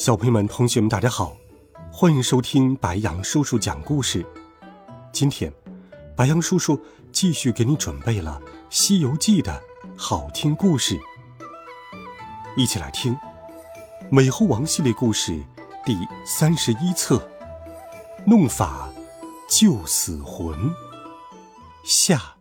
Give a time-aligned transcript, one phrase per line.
[0.00, 1.36] 小朋友们、同学们，大家好，
[1.92, 4.24] 欢迎收听白杨叔叔讲故事。
[5.12, 5.52] 今天，
[6.16, 6.80] 白杨叔叔
[7.12, 9.62] 继续给你准备了《西游记》的
[9.98, 10.98] 好听故事，
[12.56, 13.12] 一起来听
[14.10, 15.38] 《美猴王》系列故事
[15.84, 15.94] 第
[16.24, 17.18] 三十一册
[18.26, 18.88] 《弄法
[19.50, 20.58] 救死魂》
[21.84, 22.36] 下。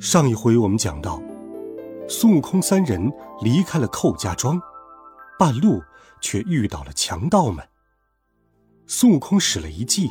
[0.00, 1.22] 上一回我们讲到。
[2.12, 3.00] 孙悟空三人
[3.40, 4.60] 离开了寇家庄，
[5.38, 5.80] 半路
[6.20, 7.64] 却遇到了强盗们。
[8.88, 10.10] 孙悟空使了一计，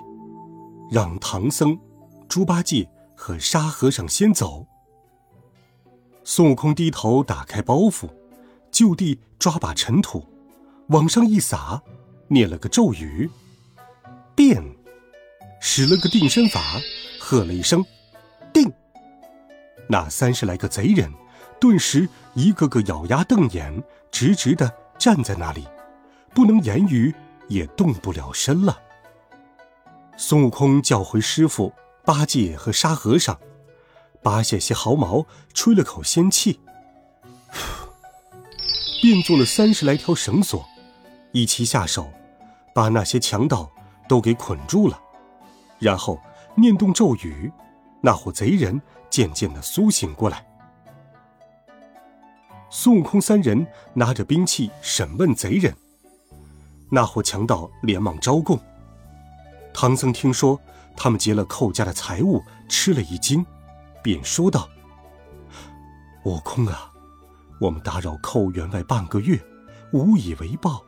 [0.90, 1.78] 让唐僧、
[2.30, 4.66] 猪八戒和沙和尚先走。
[6.24, 8.10] 孙悟空低头打开包袱，
[8.72, 10.26] 就地抓把尘土，
[10.88, 11.84] 往上一撒，
[12.30, 13.30] 念了个咒语，
[14.34, 14.64] 变，
[15.60, 16.80] 使了个定身法，
[17.20, 17.86] 喝了一声，
[18.54, 18.72] 定。
[19.90, 21.14] 那三十来个贼人。
[21.60, 25.68] 顿时，一个个咬牙瞪眼，直直的站在那里，
[26.34, 27.14] 不能言语，
[27.50, 28.80] 也动不了身了。
[30.16, 31.74] 孙悟空叫回师傅
[32.06, 33.38] 八戒和沙和尚，
[34.24, 36.60] 拔下些毫毛，吹了口仙气，
[39.02, 40.66] 变做了三十来条绳索，
[41.34, 42.10] 一齐下手，
[42.74, 43.70] 把那些强盗
[44.08, 45.00] 都给捆住了。
[45.78, 46.20] 然后
[46.56, 47.52] 念动咒语，
[48.02, 50.46] 那伙贼人渐渐的苏醒过来。
[52.72, 55.76] 孙悟空三人拿着兵器审问贼人，
[56.90, 58.60] 那伙强盗连忙招供。
[59.74, 60.60] 唐僧听说
[60.96, 63.44] 他们劫了寇家的财物，吃了一惊，
[64.04, 64.70] 便说道
[66.26, 66.92] ：“悟空啊，
[67.60, 69.40] 我们打扰寇员外半个月，
[69.92, 70.84] 无以为报，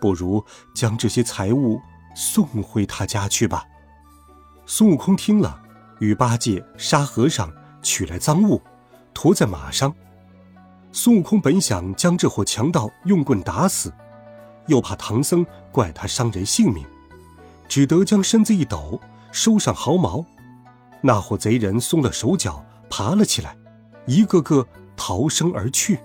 [0.00, 1.80] 不如将这些财物
[2.16, 3.64] 送回他家去吧。”
[4.66, 5.62] 孙悟空听了，
[6.00, 7.52] 与八戒、沙和尚
[7.82, 8.60] 取来赃物，
[9.14, 9.94] 驮在马上。
[10.92, 13.92] 孙悟空本想将这伙强盗用棍打死，
[14.66, 16.84] 又怕唐僧怪他伤人性命，
[17.68, 20.24] 只得将身子一抖，收上毫毛。
[21.00, 23.56] 那伙贼人松了手脚，爬了起来，
[24.06, 26.00] 一个个逃生而去。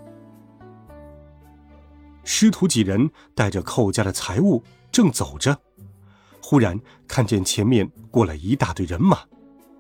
[2.24, 5.60] 师徒几人带着寇家的财物正走着，
[6.42, 9.20] 忽然看见前面过来一大堆人马，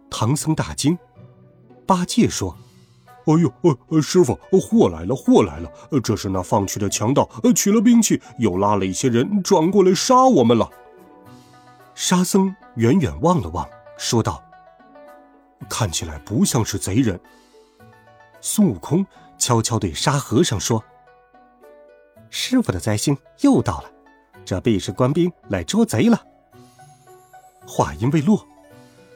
[0.09, 0.97] 唐僧大惊。
[1.85, 2.57] 八戒说。
[3.25, 5.71] 哎呦，呃呃，师傅，货来了，货来了！
[6.03, 10.69] 这是那放去的强盗，取了兵器，又拉了一些人转过来杀我们了。
[11.95, 14.43] 沙僧远远望了望，说道
[15.67, 17.19] ：“看起来不像是贼人。”
[18.41, 19.03] 孙悟空
[19.39, 20.83] 悄悄对沙和尚说
[22.29, 23.89] ：“师傅的灾星又到了，
[24.45, 26.21] 这必是官兵来捉贼了。”
[27.65, 28.45] 话音未落，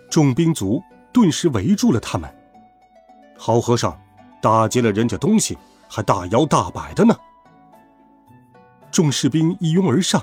[0.10, 0.82] 众兵卒
[1.14, 2.39] 顿时围住了他们。
[3.42, 3.98] 好和尚，
[4.42, 5.58] 打劫了人家东西，
[5.88, 7.16] 还大摇大摆的呢。
[8.92, 10.22] 众士兵一拥而上，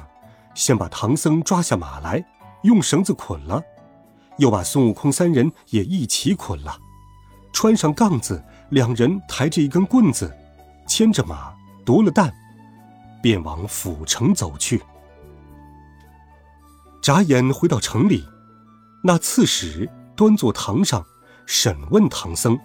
[0.54, 2.22] 先把唐僧抓下马来，
[2.62, 3.62] 用绳子捆了，
[4.36, 6.76] 又把孙悟空三人也一起捆了，
[7.54, 10.30] 穿上杠子，两人抬着一根棍子，
[10.86, 11.54] 牵着马，
[11.86, 12.30] 夺了担，
[13.22, 14.82] 便往府城走去。
[17.00, 18.26] 眨眼回到城里，
[19.02, 21.02] 那刺史端坐堂上，
[21.46, 22.58] 审问唐僧。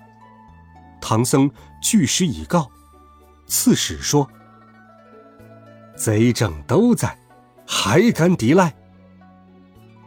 [1.02, 1.50] 唐僧
[1.82, 2.70] 据实以告，
[3.48, 4.26] 刺史说
[5.98, 7.18] ：“贼证都在，
[7.68, 8.72] 还敢抵赖？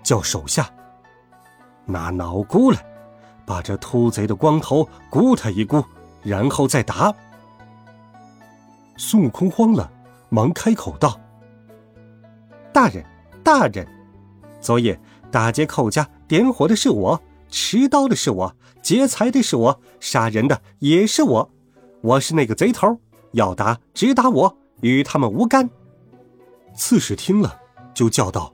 [0.03, 0.71] 叫手下
[1.85, 2.79] 拿脑箍来，
[3.45, 5.85] 把这秃贼的光头箍他一箍，
[6.23, 7.13] 然后再打。”
[8.97, 9.91] 孙悟空慌了，
[10.29, 11.21] 忙开口道
[12.73, 13.05] ：“大人，
[13.43, 13.87] 大人，
[14.61, 14.99] 昨夜
[15.31, 17.21] 打劫寇家，点火的是我。”
[17.55, 21.51] 持刀的是我，劫财的是我，杀人的也是我。
[22.01, 22.99] 我是那个贼头，
[23.31, 25.71] 要打只打我，与他们无干。
[26.75, 27.57] 刺史听了，
[27.95, 28.53] 就叫道：“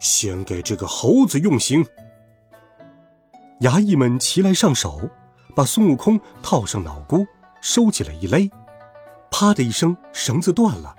[0.00, 1.82] 先给这个猴子用刑。”
[3.62, 5.08] 衙役们齐来上手，
[5.56, 7.26] 把孙悟空套上脑箍，
[7.62, 8.50] 收起来一勒，
[9.30, 10.94] 啪的一声，绳子断了。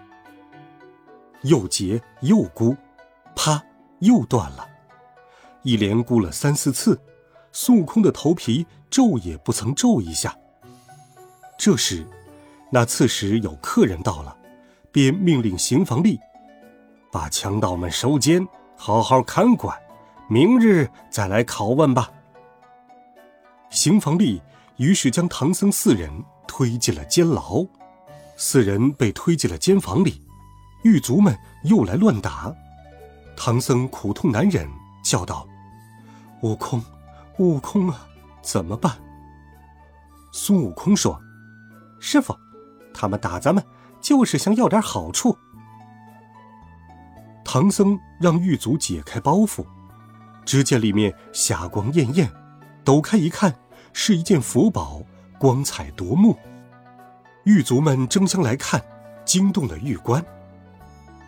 [1.44, 2.76] 又结又箍，
[3.36, 3.64] 啪，
[4.00, 4.68] 又断了。
[5.62, 7.00] 一连箍了三四次。
[7.52, 10.36] 孙悟空的头皮皱也不曾皱一下。
[11.58, 12.06] 这时，
[12.72, 14.36] 那刺史有客人到了，
[14.92, 16.20] 便命令刑房吏
[17.12, 19.78] 把强盗们收监，好好看管，
[20.28, 22.10] 明日再来拷问吧。
[23.70, 24.42] 刑房吏
[24.78, 26.10] 于是将唐僧四人
[26.48, 27.66] 推进了监牢，
[28.38, 30.22] 四人被推进了监房里，
[30.84, 32.54] 狱卒们又来乱打，
[33.38, 34.68] 唐僧苦痛难忍，
[35.04, 35.48] 叫道
[36.42, 36.84] ：“悟空，
[37.38, 38.08] 悟空啊，
[38.42, 38.98] 怎么办？”
[40.34, 41.20] 孙悟空说
[42.00, 42.38] ：“师傅，
[42.94, 43.64] 他们打咱们，
[44.00, 45.38] 就是想要点好处。”
[47.44, 49.66] 唐僧让狱卒解开包袱，
[50.46, 52.32] 只见里面霞光艳艳，
[52.84, 53.54] 抖开一看，
[53.92, 55.02] 是一件佛宝，
[55.38, 56.38] 光彩夺目。
[57.44, 58.82] 狱卒们争相来看，
[59.26, 60.24] 惊动了狱官。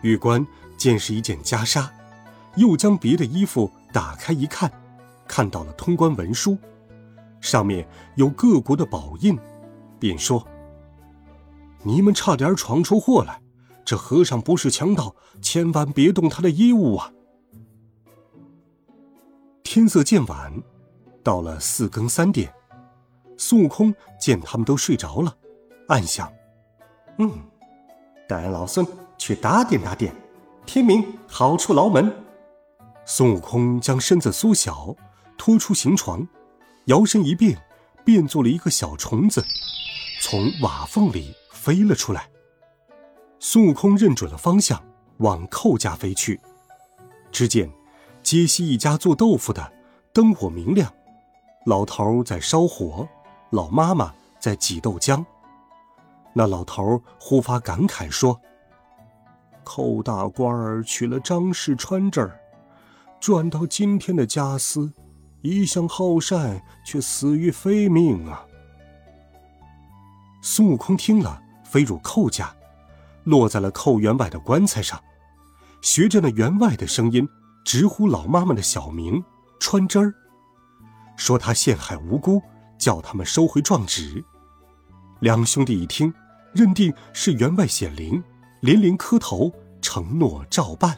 [0.00, 0.46] 狱官
[0.78, 1.88] 见是一件袈裟，
[2.56, 4.70] 又将别的衣服打开一看，
[5.26, 6.56] 看到了通关文书。
[7.40, 7.86] 上面
[8.16, 9.38] 有各国的宝印，
[9.98, 10.46] 便说
[11.84, 13.42] ：“你们差点闯出祸来，
[13.84, 17.12] 这和尚不是强盗，千万别动他的衣物啊！”
[19.62, 20.62] 天色渐晚，
[21.22, 22.50] 到了四更三点，
[23.36, 25.36] 孙悟空见他们都睡着了，
[25.88, 26.32] 暗想
[27.18, 27.30] ：“嗯，
[28.26, 28.86] 带俺老孙
[29.18, 30.14] 去打点打点，
[30.64, 32.10] 天明好出牢门。”
[33.04, 34.96] 孙悟空将身子缩小，
[35.36, 36.26] 拖出行床。
[36.86, 37.58] 摇身一变，
[38.04, 39.42] 变做了一个小虫子，
[40.20, 42.28] 从瓦缝里飞了出来。
[43.38, 44.82] 孙悟空认准了方向，
[45.18, 46.38] 往寇家飞去。
[47.32, 47.70] 只见
[48.22, 49.72] 街西一家做豆腐的
[50.12, 50.92] 灯火明亮，
[51.64, 53.08] 老头在烧火，
[53.48, 55.24] 老妈妈在挤豆浆。
[56.34, 58.38] 那老头忽发感慨说
[59.64, 62.38] ：“寇大官儿娶了张氏川这儿，
[63.20, 64.92] 赚到今天的家私。”
[65.44, 68.46] 一向好善，却死于非命啊！
[70.40, 72.50] 孙悟空听了，飞入寇家，
[73.24, 74.98] 落在了寇员外的棺材上，
[75.82, 77.28] 学着那员外的声音，
[77.62, 79.22] 直呼老妈妈的小名
[79.60, 80.14] 川枝儿，
[81.14, 82.40] 说他陷害无辜，
[82.78, 84.24] 叫他们收回状纸。
[85.20, 86.10] 两兄弟一听，
[86.54, 88.24] 认定是员外显灵，
[88.60, 89.52] 连连磕头
[89.82, 90.96] 承诺照办。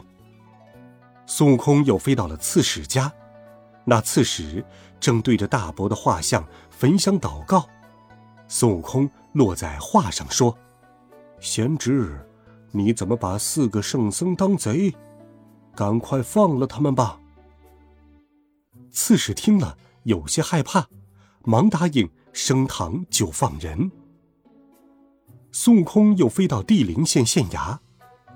[1.25, 3.11] 孙悟空又飞到了刺史家。
[3.89, 4.65] 那刺史
[4.99, 7.69] 正对着大伯的画像焚香祷告，
[8.49, 10.57] 孙悟空落在画上说
[11.39, 12.19] ：“贤侄，
[12.71, 14.93] 你怎么把四个圣僧当贼？
[15.73, 17.21] 赶快放了他们吧。”
[18.91, 20.89] 刺史听了有些害怕，
[21.45, 23.89] 忙答应升堂就放人。
[25.53, 27.77] 孙悟空又飞到地灵县县衙，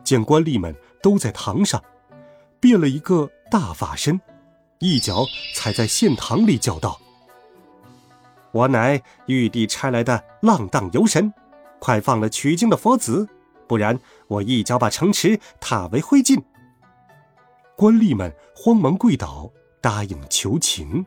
[0.01, 0.73] 见官吏们
[1.03, 1.83] 都在堂上，
[2.61, 4.17] 变了一个大法身。
[4.83, 6.99] 一脚踩在县堂里，叫道
[8.51, 11.31] ：“我乃玉帝差来的浪荡游神，
[11.77, 13.29] 快放了取经的佛子，
[13.67, 16.41] 不然我一脚把城池踏为灰烬。”
[17.77, 19.51] 官吏们慌忙跪倒，
[19.81, 21.05] 答应求情。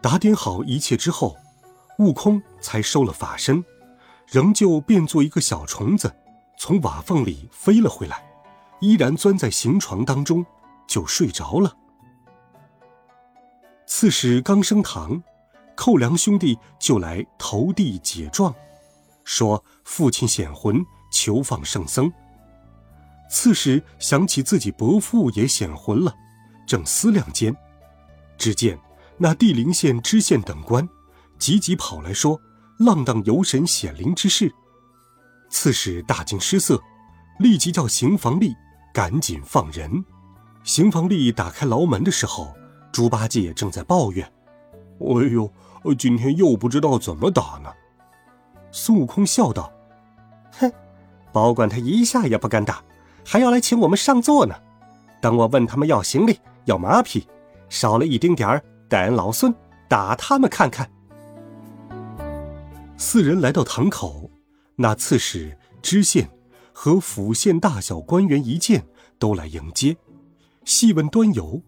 [0.00, 1.36] 打点好一切之后，
[1.98, 3.62] 悟空才收了法身，
[4.26, 6.10] 仍旧变作一个小虫子，
[6.56, 8.24] 从瓦缝里飞了回来，
[8.80, 10.46] 依然钻在行床当中，
[10.88, 11.76] 就睡着了。
[13.92, 15.20] 刺史刚升堂，
[15.74, 18.54] 寇良兄弟就来投递解状，
[19.24, 20.80] 说父亲显魂，
[21.12, 22.10] 求放圣僧。
[23.28, 26.14] 刺史想起自己伯父也显魂了，
[26.68, 27.54] 正思量间，
[28.38, 28.78] 只见
[29.18, 30.88] 那地陵县知县等官
[31.36, 32.40] 急急跑来说
[32.78, 34.54] 浪荡游神显灵之事。
[35.50, 36.80] 刺史大惊失色，
[37.40, 38.54] 立即叫刑房吏
[38.94, 40.04] 赶紧放人。
[40.62, 42.54] 刑房吏打开牢门的时候。
[42.92, 44.24] 猪八戒正在抱怨
[45.00, 45.50] ：“哎呦，
[45.98, 47.72] 今天又不知道怎么打呢。”
[48.72, 49.72] 孙悟空笑道
[50.58, 50.72] ：“哼，
[51.32, 52.82] 保管他一下也不敢打，
[53.24, 54.54] 还要来请我们上座呢。
[55.20, 57.26] 等我问他们要行李、要马匹，
[57.68, 59.54] 少了一丁点儿，待俺老孙
[59.88, 60.90] 打他们看看。”
[62.96, 64.30] 四人来到堂口，
[64.76, 66.28] 那刺史、知县
[66.72, 68.84] 和府县大小官员一见，
[69.18, 69.96] 都来迎接，
[70.64, 71.62] 细问端由。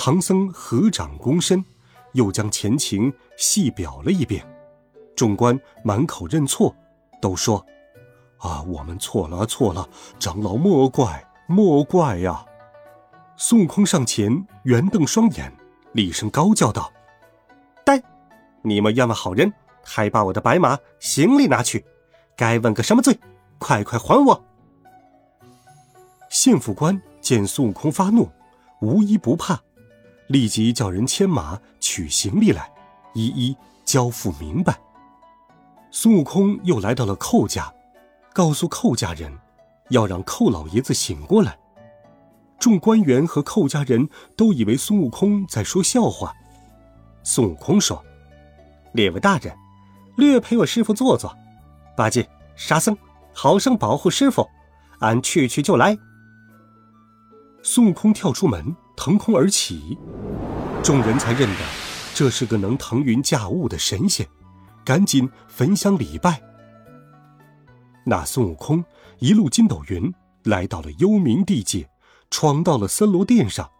[0.00, 1.62] 唐僧合掌躬身，
[2.12, 4.46] 又将前情细表了一遍。
[5.16, 6.72] 众官满口认错，
[7.20, 7.66] 都说
[8.38, 9.88] ：“啊，我们错了，错了，
[10.20, 12.46] 长老莫怪，莫怪呀！”
[13.36, 15.52] 孙悟空上前圆瞪双眼，
[15.94, 16.92] 厉声高叫道
[17.84, 18.00] ：“呆！
[18.62, 19.52] 你们冤枉好人，
[19.82, 21.84] 还把我的白马行李拿去，
[22.36, 23.18] 该问个什么罪？
[23.58, 24.44] 快快还我！”
[26.30, 28.30] 县府官见孙悟空发怒，
[28.80, 29.60] 无一不怕。
[30.28, 32.70] 立即叫人牵马取行李来，
[33.14, 34.78] 一一交付明白。
[35.90, 37.72] 孙悟空又来到了寇家，
[38.34, 39.32] 告诉寇家人，
[39.88, 41.58] 要让寇老爷子醒过来。
[42.58, 44.06] 众官员和寇家人
[44.36, 46.34] 都以为孙悟空在说笑话。
[47.22, 48.04] 孙悟空说
[48.92, 49.54] ：“列位大人，
[50.16, 51.34] 略陪我师傅坐坐。
[51.96, 52.96] 八戒、沙僧，
[53.32, 54.46] 好生保护师傅，
[54.98, 55.96] 俺去去就来。”
[57.62, 58.76] 孙悟空跳出门，
[59.08, 59.96] 腾空而起，
[60.84, 61.56] 众人才认得
[62.12, 64.28] 这是个能腾云驾雾的神仙，
[64.84, 66.38] 赶紧焚香礼拜。
[68.04, 68.84] 那孙悟空
[69.18, 70.12] 一路筋斗云，
[70.44, 71.88] 来到了幽冥地界，
[72.28, 73.70] 闯到了森罗殿上，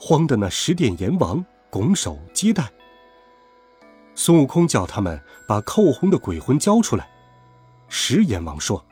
[0.00, 2.68] 慌得那十殿阎王拱手接待。
[4.16, 7.08] 孙悟空叫他们把寇洪的鬼魂交出来。
[7.86, 8.84] 十阎王说：“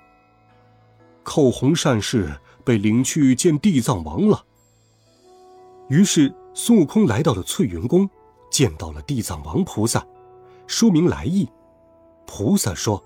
[1.25, 2.33] 寇洪善事。”
[2.65, 4.43] 被领去见地藏王了。
[5.89, 8.09] 于是孙悟空来到了翠云宫，
[8.51, 10.07] 见到了地藏王菩萨，
[10.67, 11.49] 说明来意。
[12.27, 13.03] 菩萨说：“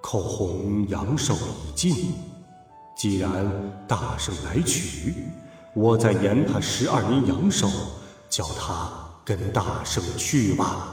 [0.00, 2.14] 寇洪阳寿已尽，
[2.96, 3.44] 既然
[3.88, 5.14] 大圣来取，
[5.74, 7.68] 我再延他十二年阳寿，
[8.28, 8.88] 叫他
[9.24, 10.92] 跟大圣去吧。”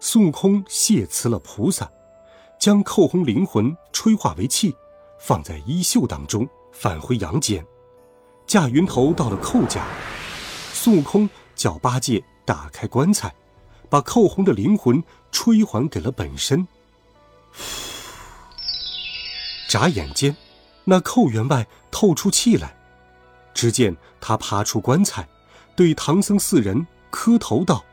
[0.00, 1.90] 孙悟空谢辞了菩萨，
[2.58, 4.74] 将寇洪灵魂吹化为气。
[5.20, 7.64] 放在衣袖当中，返回阳间，
[8.46, 9.84] 驾云头到了寇家。
[10.72, 13.34] 孙悟空叫八戒打开棺材，
[13.88, 16.66] 把寇洪的灵魂吹还给了本身。
[19.68, 20.36] 眨眼间，
[20.84, 22.76] 那寇员外透出气来。
[23.54, 25.26] 只见他爬出棺材，
[25.76, 27.84] 对唐僧四人磕头道：“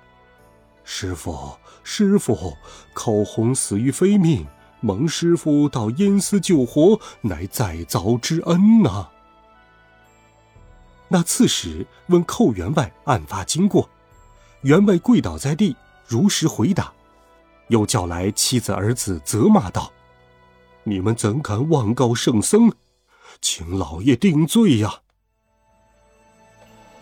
[0.84, 2.58] 师傅，师傅，
[2.94, 4.46] 寇洪死于非命。”
[4.84, 9.08] 蒙师傅到阴司救活，乃再造之恩呐。
[11.14, 13.90] 那刺史问寇员外案发经过，
[14.62, 15.76] 员外跪倒在地，
[16.08, 16.94] 如实回答，
[17.68, 19.92] 又叫来妻子儿子，责骂道
[20.86, 22.72] ：“你们怎敢妄告圣僧？
[23.42, 25.02] 请老爷定罪呀！”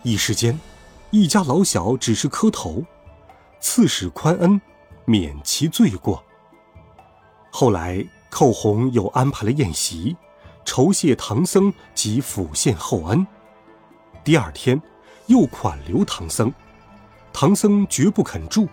[0.02, 0.58] 一时间，
[1.12, 2.84] 一家老小只是磕头，
[3.60, 4.60] 刺史宽恩，
[5.04, 6.24] 免其罪过。
[7.52, 10.16] 后来，寇洪又安排了宴席，
[10.64, 13.24] 酬谢唐僧及府县厚恩。
[14.22, 14.80] 第二天，
[15.26, 16.52] 又款留唐僧，
[17.32, 18.68] 唐僧绝不肯住。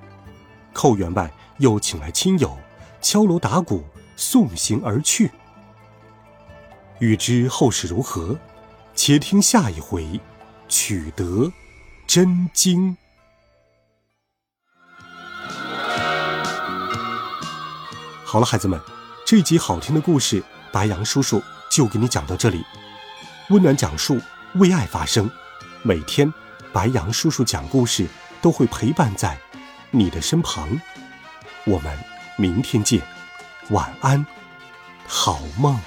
[0.73, 2.57] 寇员外又请来亲友，
[3.01, 3.83] 敲锣打鼓
[4.15, 5.31] 送行而去。
[6.99, 8.37] 欲知后事如何，
[8.93, 10.19] 且听下一回，
[10.67, 11.51] 取得
[12.05, 12.97] 真经。
[18.25, 18.79] 好了，孩子们，
[19.25, 22.65] 这集好听的故事，白杨叔叔就给你讲到这里。
[23.49, 24.19] 温暖讲述，
[24.55, 25.29] 为爱发声。
[25.83, 26.33] 每天，
[26.73, 28.07] 白杨叔叔讲故事
[28.41, 29.37] 都会陪伴在
[29.91, 30.79] 你的身旁。
[31.65, 31.97] 我们
[32.37, 33.01] 明天见，
[33.69, 34.25] 晚安，
[35.07, 35.79] 好梦。